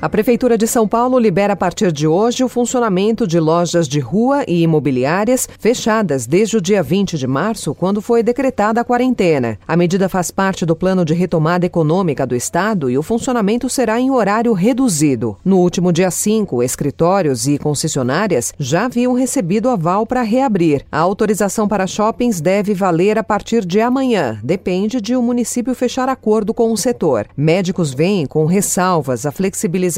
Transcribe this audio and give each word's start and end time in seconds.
A 0.00 0.08
Prefeitura 0.08 0.58
de 0.58 0.66
São 0.66 0.88
Paulo 0.88 1.18
libera 1.20 1.52
a 1.52 1.56
partir 1.56 1.92
de 1.92 2.06
hoje 2.06 2.42
o 2.42 2.48
funcionamento 2.48 3.28
de 3.28 3.38
lojas 3.38 3.86
de 3.86 4.00
rua 4.00 4.44
e 4.46 4.60
imobiliárias 4.62 5.48
fechadas 5.58 6.26
desde 6.26 6.56
o 6.56 6.60
dia 6.60 6.82
20 6.82 7.16
de 7.16 7.26
março, 7.28 7.74
quando 7.74 8.02
foi 8.02 8.20
decretada 8.20 8.80
a 8.80 8.84
quarentena. 8.84 9.56
A 9.66 9.76
medida 9.76 10.08
faz 10.08 10.32
parte 10.32 10.66
do 10.66 10.74
plano 10.74 11.04
de 11.04 11.14
retomada 11.14 11.64
econômica 11.64 12.26
do 12.26 12.34
Estado 12.34 12.90
e 12.90 12.98
o 12.98 13.04
funcionamento 13.04 13.70
será 13.70 14.00
em 14.00 14.10
horário 14.10 14.52
reduzido. 14.52 15.36
No 15.44 15.58
último 15.58 15.92
dia 15.92 16.10
5, 16.10 16.60
escritórios 16.62 17.46
e 17.46 17.56
concessionárias 17.56 18.52
já 18.58 18.86
haviam 18.86 19.14
recebido 19.14 19.70
aval 19.70 20.04
para 20.04 20.22
reabrir. 20.22 20.84
A 20.90 20.98
autorização 20.98 21.68
para 21.68 21.86
shoppings 21.86 22.40
deve 22.40 22.74
valer 22.74 23.16
a 23.16 23.22
partir 23.22 23.64
de 23.64 23.80
amanhã, 23.80 24.40
depende 24.42 25.00
de 25.00 25.14
o 25.14 25.22
município 25.22 25.74
fechar 25.74 26.08
acordo 26.08 26.52
com 26.52 26.72
o 26.72 26.76
setor. 26.76 27.26
Médicos 27.36 27.94
veem 27.94 28.26
com 28.26 28.44
ressalvas 28.44 29.24
a 29.24 29.30
flexibilização 29.30 29.93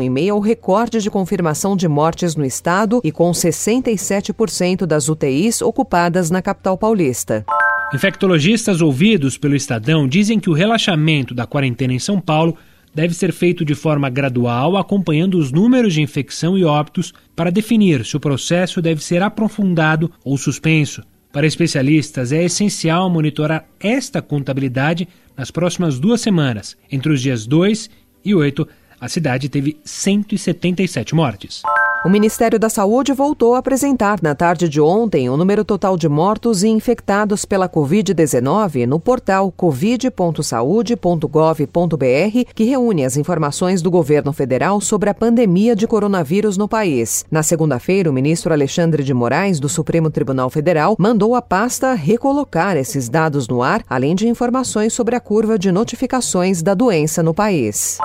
em 0.00 0.10
meio 0.10 0.34
ao 0.34 0.40
recorde 0.40 1.00
de 1.00 1.10
confirmação 1.10 1.76
de 1.76 1.88
mortes 1.88 2.36
no 2.36 2.44
estado 2.44 3.00
e 3.02 3.10
com 3.10 3.30
67% 3.30 4.86
das 4.86 5.08
UTIs 5.08 5.62
ocupadas 5.62 6.30
na 6.30 6.40
capital 6.40 6.76
paulista. 6.78 7.44
Infectologistas 7.92 8.80
ouvidos 8.80 9.36
pelo 9.36 9.56
Estadão 9.56 10.06
dizem 10.06 10.38
que 10.38 10.48
o 10.48 10.52
relaxamento 10.54 11.34
da 11.34 11.46
quarentena 11.46 11.92
em 11.92 11.98
São 11.98 12.20
Paulo 12.20 12.56
deve 12.94 13.14
ser 13.14 13.32
feito 13.32 13.64
de 13.64 13.74
forma 13.74 14.08
gradual, 14.08 14.76
acompanhando 14.76 15.38
os 15.38 15.50
números 15.50 15.94
de 15.94 16.02
infecção 16.02 16.56
e 16.56 16.64
óbitos 16.64 17.12
para 17.34 17.50
definir 17.50 18.04
se 18.04 18.16
o 18.16 18.20
processo 18.20 18.80
deve 18.80 19.02
ser 19.02 19.22
aprofundado 19.22 20.10
ou 20.24 20.36
suspenso. 20.36 21.02
Para 21.32 21.46
especialistas, 21.46 22.32
é 22.32 22.44
essencial 22.44 23.08
monitorar 23.08 23.64
esta 23.78 24.20
contabilidade 24.20 25.06
nas 25.36 25.50
próximas 25.50 25.98
duas 25.98 26.20
semanas, 26.20 26.76
entre 26.90 27.12
os 27.12 27.20
dias 27.20 27.46
2 27.46 27.88
e 28.24 28.34
8 28.34 28.66
a 29.00 29.08
cidade 29.08 29.48
teve 29.48 29.80
177 29.84 31.14
mortes. 31.14 31.62
O 32.02 32.08
Ministério 32.08 32.58
da 32.58 32.70
Saúde 32.70 33.12
voltou 33.12 33.54
a 33.54 33.58
apresentar 33.58 34.20
na 34.22 34.34
tarde 34.34 34.70
de 34.70 34.80
ontem 34.80 35.28
o 35.28 35.36
número 35.36 35.62
total 35.66 35.98
de 35.98 36.08
mortos 36.08 36.62
e 36.62 36.68
infectados 36.68 37.44
pela 37.44 37.68
Covid-19 37.68 38.86
no 38.86 38.98
portal 38.98 39.52
covid.saude.gov.br, 39.52 42.52
que 42.54 42.64
reúne 42.64 43.04
as 43.04 43.18
informações 43.18 43.82
do 43.82 43.90
governo 43.90 44.32
federal 44.32 44.80
sobre 44.80 45.10
a 45.10 45.14
pandemia 45.14 45.76
de 45.76 45.86
coronavírus 45.86 46.56
no 46.56 46.66
país. 46.66 47.26
Na 47.30 47.42
segunda-feira, 47.42 48.08
o 48.08 48.14
ministro 48.14 48.50
Alexandre 48.50 49.04
de 49.04 49.12
Moraes, 49.12 49.60
do 49.60 49.68
Supremo 49.68 50.08
Tribunal 50.08 50.48
Federal, 50.48 50.96
mandou 50.98 51.34
a 51.34 51.42
pasta 51.42 51.92
recolocar 51.92 52.78
esses 52.78 53.10
dados 53.10 53.46
no 53.46 53.62
ar, 53.62 53.84
além 53.86 54.14
de 54.14 54.26
informações 54.26 54.94
sobre 54.94 55.16
a 55.16 55.20
curva 55.20 55.58
de 55.58 55.70
notificações 55.70 56.62
da 56.62 56.72
doença 56.72 57.22
no 57.22 57.34
país. 57.34 57.98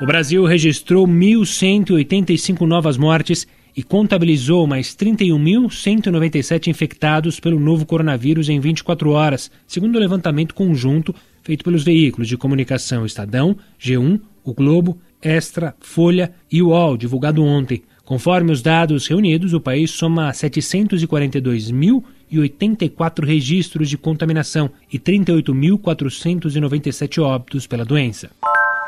O 0.00 0.06
Brasil 0.06 0.44
registrou 0.46 1.06
1.185 1.06 2.62
novas 2.62 2.96
mortes 2.96 3.46
e 3.76 3.82
contabilizou 3.82 4.66
mais 4.66 4.96
31.197 4.96 6.68
infectados 6.68 7.38
pelo 7.38 7.60
novo 7.60 7.84
coronavírus 7.84 8.48
em 8.48 8.58
24 8.58 9.10
horas, 9.10 9.50
segundo 9.66 9.96
o 9.96 9.98
levantamento 9.98 10.54
conjunto 10.54 11.14
feito 11.42 11.62
pelos 11.62 11.84
veículos 11.84 12.28
de 12.28 12.38
comunicação 12.38 13.04
Estadão, 13.04 13.54
G1, 13.78 14.18
O 14.42 14.54
Globo, 14.54 14.98
Extra, 15.20 15.74
Folha 15.80 16.32
e 16.50 16.62
UOL, 16.62 16.96
divulgado 16.96 17.44
ontem. 17.44 17.82
Conforme 18.02 18.52
os 18.52 18.62
dados 18.62 19.06
reunidos, 19.06 19.52
o 19.52 19.60
país 19.60 19.90
soma 19.90 20.30
742.084 20.30 23.22
registros 23.22 23.90
de 23.90 23.98
contaminação 23.98 24.70
e 24.90 24.98
38.497 24.98 27.22
óbitos 27.22 27.66
pela 27.66 27.84
doença. 27.84 28.30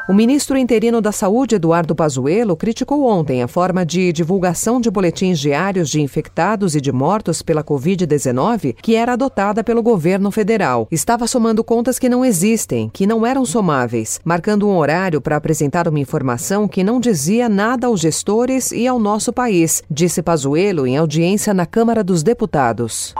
O 0.08 0.12
ministro 0.12 0.58
interino 0.58 1.00
da 1.00 1.12
Saúde, 1.12 1.54
Eduardo 1.54 1.94
Pazuello, 1.94 2.56
criticou 2.56 3.06
ontem 3.06 3.40
a 3.40 3.46
forma 3.46 3.86
de 3.86 4.12
divulgação 4.12 4.80
de 4.80 4.90
boletins 4.90 5.38
diários 5.38 5.88
de 5.88 6.00
infectados 6.00 6.74
e 6.74 6.80
de 6.80 6.90
mortos 6.90 7.40
pela 7.40 7.62
Covid-19 7.62 8.74
que 8.82 8.96
era 8.96 9.12
adotada 9.12 9.62
pelo 9.62 9.80
governo 9.80 10.32
federal. 10.32 10.88
Estava 10.90 11.28
somando 11.28 11.62
contas 11.62 12.00
que 12.00 12.08
não 12.08 12.24
existem, 12.24 12.90
que 12.92 13.06
não 13.06 13.24
eram 13.24 13.44
somáveis, 13.44 14.20
marcando 14.24 14.66
um 14.68 14.76
horário 14.76 15.20
para 15.20 15.36
apresentar 15.36 15.86
uma 15.86 16.00
informação 16.00 16.66
que 16.66 16.82
não 16.82 16.98
dizia 16.98 17.48
nada 17.48 17.86
aos 17.86 18.00
gestores 18.00 18.72
e 18.72 18.88
ao 18.88 18.98
nosso 18.98 19.32
país, 19.32 19.84
disse 19.88 20.20
Pazuello 20.20 20.84
em 20.84 20.96
audiência 20.96 21.54
na 21.54 21.64
Câmara 21.64 22.02
dos 22.02 22.24
Deputados. 22.24 23.14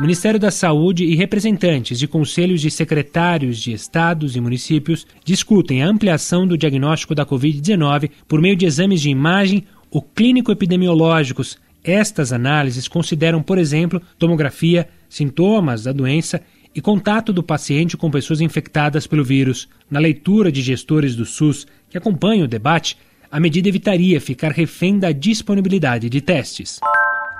O 0.00 0.02
Ministério 0.02 0.40
da 0.40 0.50
Saúde 0.50 1.04
e 1.04 1.14
representantes 1.14 1.98
de 1.98 2.08
conselhos 2.08 2.62
de 2.62 2.70
secretários 2.70 3.58
de 3.58 3.74
estados 3.74 4.34
e 4.34 4.40
municípios 4.40 5.06
discutem 5.22 5.82
a 5.82 5.86
ampliação 5.86 6.46
do 6.46 6.56
diagnóstico 6.56 7.14
da 7.14 7.26
Covid-19 7.26 8.10
por 8.26 8.40
meio 8.40 8.56
de 8.56 8.64
exames 8.64 9.02
de 9.02 9.10
imagem 9.10 9.62
ou 9.90 10.00
clínico-epidemiológicos. 10.00 11.58
Estas 11.84 12.32
análises 12.32 12.88
consideram, 12.88 13.42
por 13.42 13.58
exemplo, 13.58 14.00
tomografia, 14.18 14.88
sintomas 15.06 15.82
da 15.82 15.92
doença 15.92 16.40
e 16.74 16.80
contato 16.80 17.30
do 17.30 17.42
paciente 17.42 17.94
com 17.94 18.10
pessoas 18.10 18.40
infectadas 18.40 19.06
pelo 19.06 19.22
vírus. 19.22 19.68
Na 19.90 20.00
leitura 20.00 20.50
de 20.50 20.62
gestores 20.62 21.14
do 21.14 21.26
SUS 21.26 21.66
que 21.90 21.98
acompanham 21.98 22.46
o 22.46 22.48
debate, 22.48 22.96
a 23.30 23.38
medida 23.38 23.68
evitaria 23.68 24.18
ficar 24.18 24.50
refém 24.50 24.98
da 24.98 25.12
disponibilidade 25.12 26.08
de 26.08 26.22
testes. 26.22 26.80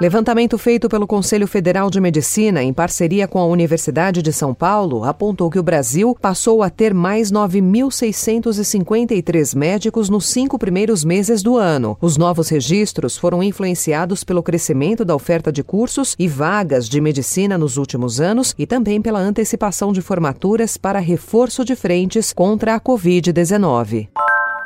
Levantamento 0.00 0.56
feito 0.56 0.88
pelo 0.88 1.06
Conselho 1.06 1.46
Federal 1.46 1.90
de 1.90 2.00
Medicina, 2.00 2.62
em 2.62 2.72
parceria 2.72 3.28
com 3.28 3.38
a 3.38 3.44
Universidade 3.44 4.22
de 4.22 4.32
São 4.32 4.54
Paulo, 4.54 5.04
apontou 5.04 5.50
que 5.50 5.58
o 5.58 5.62
Brasil 5.62 6.16
passou 6.18 6.62
a 6.62 6.70
ter 6.70 6.94
mais 6.94 7.30
9.653 7.30 9.54
médicos 9.54 10.08
nos 10.08 10.24
cinco 10.24 10.58
primeiros 10.58 11.04
meses 11.04 11.42
do 11.42 11.58
ano. 11.58 11.98
Os 12.00 12.16
novos 12.16 12.48
registros 12.48 13.18
foram 13.18 13.42
influenciados 13.42 14.24
pelo 14.24 14.42
crescimento 14.42 15.04
da 15.04 15.14
oferta 15.14 15.52
de 15.52 15.62
cursos 15.62 16.16
e 16.18 16.26
vagas 16.26 16.88
de 16.88 16.98
medicina 16.98 17.58
nos 17.58 17.76
últimos 17.76 18.22
anos 18.22 18.54
e 18.58 18.66
também 18.66 19.02
pela 19.02 19.20
antecipação 19.20 19.92
de 19.92 20.00
formaturas 20.00 20.78
para 20.78 20.98
reforço 20.98 21.62
de 21.62 21.76
frentes 21.76 22.32
contra 22.32 22.74
a 22.74 22.80
Covid-19. 22.80 24.08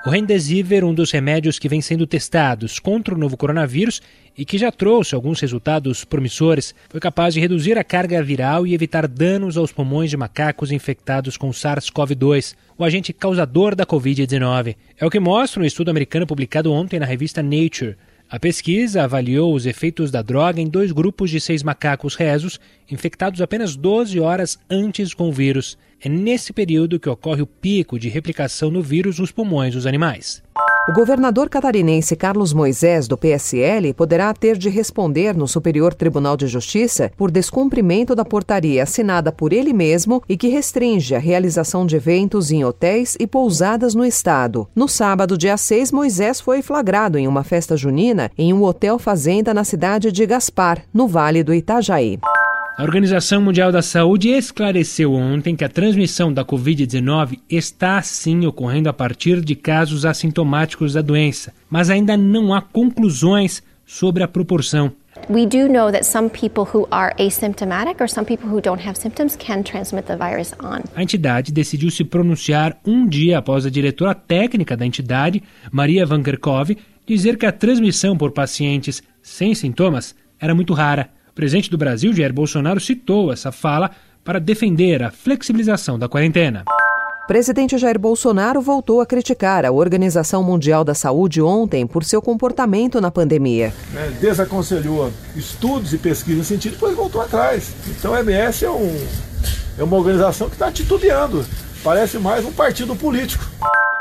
O 0.06 0.10
Remdesivir, 0.10 0.84
um 0.84 0.92
dos 0.92 1.10
remédios 1.10 1.58
que 1.58 1.66
vem 1.66 1.80
sendo 1.80 2.06
testados 2.06 2.78
contra 2.78 3.14
o 3.14 3.18
novo 3.18 3.38
coronavírus 3.38 4.02
e 4.36 4.44
que 4.44 4.58
já 4.58 4.70
trouxe 4.70 5.14
alguns 5.14 5.40
resultados 5.40 6.04
promissores, 6.04 6.74
foi 6.90 7.00
capaz 7.00 7.32
de 7.32 7.40
reduzir 7.40 7.78
a 7.78 7.82
carga 7.82 8.22
viral 8.22 8.66
e 8.66 8.74
evitar 8.74 9.08
danos 9.08 9.56
aos 9.56 9.72
pulmões 9.72 10.10
de 10.10 10.16
macacos 10.18 10.70
infectados 10.70 11.38
com 11.38 11.48
SARS-CoV-2, 11.48 12.54
o 12.76 12.84
agente 12.84 13.14
causador 13.14 13.74
da 13.74 13.86
Covid-19. 13.86 14.76
É 14.98 15.06
o 15.06 15.10
que 15.10 15.18
mostra 15.18 15.62
um 15.62 15.64
estudo 15.64 15.90
americano 15.90 16.26
publicado 16.26 16.70
ontem 16.70 17.00
na 17.00 17.06
revista 17.06 17.42
Nature. 17.42 17.96
A 18.34 18.40
pesquisa 18.40 19.04
avaliou 19.04 19.54
os 19.54 19.64
efeitos 19.64 20.10
da 20.10 20.20
droga 20.20 20.60
em 20.60 20.66
dois 20.66 20.90
grupos 20.90 21.30
de 21.30 21.40
seis 21.40 21.62
macacos 21.62 22.16
rezos, 22.16 22.58
infectados 22.90 23.40
apenas 23.40 23.76
12 23.76 24.18
horas 24.18 24.58
antes 24.68 25.14
com 25.14 25.28
o 25.28 25.32
vírus. 25.32 25.78
É 26.04 26.08
nesse 26.08 26.52
período 26.52 26.98
que 26.98 27.08
ocorre 27.08 27.42
o 27.42 27.46
pico 27.46 27.96
de 27.96 28.08
replicação 28.08 28.72
do 28.72 28.82
vírus 28.82 29.20
nos 29.20 29.30
pulmões 29.30 29.74
dos 29.74 29.86
animais. 29.86 30.42
O 30.86 30.92
governador 30.92 31.48
catarinense 31.48 32.14
Carlos 32.14 32.52
Moisés, 32.52 33.08
do 33.08 33.16
PSL, 33.16 33.94
poderá 33.94 34.34
ter 34.34 34.58
de 34.58 34.68
responder 34.68 35.34
no 35.34 35.48
Superior 35.48 35.94
Tribunal 35.94 36.36
de 36.36 36.46
Justiça 36.46 37.10
por 37.16 37.30
descumprimento 37.30 38.14
da 38.14 38.22
portaria 38.22 38.82
assinada 38.82 39.32
por 39.32 39.54
ele 39.54 39.72
mesmo 39.72 40.22
e 40.28 40.36
que 40.36 40.48
restringe 40.48 41.14
a 41.14 41.18
realização 41.18 41.86
de 41.86 41.96
eventos 41.96 42.50
em 42.50 42.66
hotéis 42.66 43.16
e 43.18 43.26
pousadas 43.26 43.94
no 43.94 44.04
estado. 44.04 44.68
No 44.76 44.86
sábado, 44.86 45.38
dia 45.38 45.56
6, 45.56 45.90
Moisés 45.90 46.38
foi 46.38 46.60
flagrado 46.60 47.16
em 47.16 47.26
uma 47.26 47.42
festa 47.42 47.78
junina 47.78 48.30
em 48.36 48.52
um 48.52 48.62
hotel 48.62 48.98
fazenda 48.98 49.54
na 49.54 49.64
cidade 49.64 50.12
de 50.12 50.26
Gaspar, 50.26 50.82
no 50.92 51.08
Vale 51.08 51.42
do 51.42 51.54
Itajaí. 51.54 52.18
A 52.76 52.82
Organização 52.82 53.40
Mundial 53.40 53.70
da 53.70 53.82
Saúde 53.82 54.30
esclareceu 54.30 55.12
ontem 55.12 55.54
que 55.54 55.62
a 55.62 55.68
transmissão 55.68 56.32
da 56.32 56.44
Covid-19 56.44 57.38
está 57.48 58.02
sim 58.02 58.44
ocorrendo 58.46 58.88
a 58.88 58.92
partir 58.92 59.40
de 59.42 59.54
casos 59.54 60.04
assintomáticos 60.04 60.94
da 60.94 61.00
doença, 61.00 61.52
mas 61.70 61.88
ainda 61.88 62.16
não 62.16 62.52
há 62.52 62.60
conclusões 62.60 63.62
sobre 63.86 64.24
a 64.24 64.28
proporção. 64.28 64.90
We 65.30 65.46
do 65.46 65.68
know 65.68 65.92
that 65.92 66.04
some 66.04 66.28
people 66.28 66.64
who 66.64 66.88
are 66.90 67.14
asymptomatic 67.16 68.00
or 68.00 68.08
some 68.08 68.26
people 68.26 68.50
who 68.50 68.60
don't 68.60 68.84
have 68.84 68.98
symptoms 68.98 69.36
can 69.36 69.62
transmit 69.62 70.08
the 70.08 70.16
virus 70.16 70.52
on. 70.60 70.80
A 70.96 71.02
entidade 71.04 71.52
decidiu 71.52 71.92
se 71.92 72.02
pronunciar 72.02 72.76
um 72.84 73.06
dia 73.06 73.38
após 73.38 73.64
a 73.64 73.70
diretora 73.70 74.16
técnica 74.16 74.76
da 74.76 74.84
entidade, 74.84 75.40
Maria 75.70 76.04
Van 76.04 76.24
Kerkhove, 76.24 76.76
dizer 77.06 77.38
que 77.38 77.46
a 77.46 77.52
transmissão 77.52 78.18
por 78.18 78.32
pacientes 78.32 79.00
sem 79.22 79.54
sintomas 79.54 80.12
era 80.40 80.56
muito 80.56 80.74
rara. 80.74 81.08
O 81.34 81.42
presidente 81.44 81.68
do 81.68 81.76
Brasil, 81.76 82.14
Jair 82.14 82.32
Bolsonaro, 82.32 82.78
citou 82.78 83.32
essa 83.32 83.50
fala 83.50 83.90
para 84.22 84.38
defender 84.38 85.02
a 85.02 85.10
flexibilização 85.10 85.98
da 85.98 86.08
quarentena. 86.08 86.62
Presidente 87.26 87.76
Jair 87.76 87.98
Bolsonaro 87.98 88.60
voltou 88.60 89.00
a 89.00 89.06
criticar 89.06 89.64
a 89.64 89.72
Organização 89.72 90.44
Mundial 90.44 90.84
da 90.84 90.94
Saúde 90.94 91.42
ontem 91.42 91.88
por 91.88 92.04
seu 92.04 92.22
comportamento 92.22 93.00
na 93.00 93.10
pandemia. 93.10 93.74
É, 93.96 94.10
desaconselhou 94.20 95.12
estudos 95.34 95.92
e 95.92 95.98
pesquisas 95.98 96.38
nesse 96.38 96.54
sentido, 96.54 96.74
depois 96.74 96.94
voltou 96.94 97.20
atrás. 97.20 97.72
Então 97.88 98.14
a 98.14 98.20
MS 98.20 98.66
é, 98.66 98.70
um, 98.70 98.96
é 99.76 99.82
uma 99.82 99.96
organização 99.96 100.48
que 100.48 100.54
está 100.54 100.70
titubeando. 100.70 101.44
Parece 101.82 102.16
mais 102.16 102.44
um 102.44 102.52
partido 102.52 102.94
político. 102.94 103.44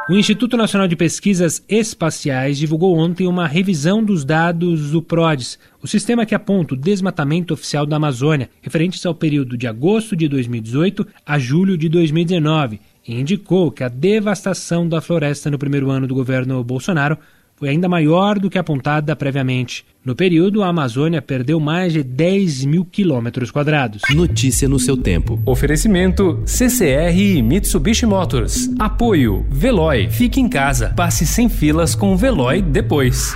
O 0.09 0.13
Instituto 0.15 0.57
Nacional 0.57 0.85
de 0.85 0.97
Pesquisas 0.97 1.63
Espaciais 1.69 2.57
divulgou 2.57 2.97
ontem 2.97 3.25
uma 3.25 3.47
revisão 3.47 4.03
dos 4.03 4.25
dados 4.25 4.91
do 4.91 5.01
PRODES, 5.01 5.57
o 5.81 5.87
sistema 5.87 6.25
que 6.25 6.35
aponta 6.35 6.73
o 6.73 6.77
desmatamento 6.77 7.53
oficial 7.53 7.85
da 7.85 7.95
Amazônia, 7.95 8.49
referentes 8.61 9.05
ao 9.05 9.15
período 9.15 9.57
de 9.57 9.65
agosto 9.65 10.13
de 10.13 10.27
2018 10.27 11.07
a 11.25 11.39
julho 11.39 11.77
de 11.77 11.87
2019 11.87 12.81
e 13.07 13.17
indicou 13.17 13.71
que 13.71 13.81
a 13.81 13.87
devastação 13.87 14.89
da 14.89 14.99
floresta 14.99 15.49
no 15.49 15.57
primeiro 15.57 15.89
ano 15.89 16.05
do 16.05 16.13
governo 16.13 16.61
Bolsonaro 16.65 17.17
foi 17.63 17.69
ainda 17.69 17.87
maior 17.87 18.37
do 18.39 18.49
que 18.49 18.57
apontada 18.57 19.15
previamente. 19.15 19.85
No 20.03 20.13
período, 20.13 20.61
a 20.61 20.67
Amazônia 20.67 21.21
perdeu 21.21 21.61
mais 21.61 21.93
de 21.93 22.03
10 22.03 22.65
mil 22.65 22.83
quilômetros 22.83 23.51
quadrados. 23.51 24.01
Notícia 24.13 24.67
no 24.67 24.77
seu 24.77 24.97
tempo. 24.97 25.41
Oferecimento 25.45 26.43
CCR 26.45 27.17
e 27.17 27.41
Mitsubishi 27.41 28.05
Motors. 28.05 28.69
Apoio 28.77 29.45
Veloy. 29.49 30.09
Fique 30.09 30.41
em 30.41 30.49
casa. 30.49 30.89
Passe 30.89 31.25
sem 31.25 31.47
filas 31.47 31.95
com 31.95 32.11
o 32.11 32.17
Veloy 32.17 32.61
depois. 32.61 33.33